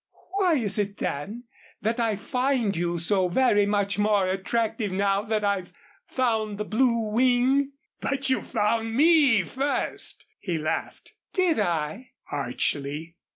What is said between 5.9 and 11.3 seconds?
found the Blue Wing?" "But you found me first," he laughed.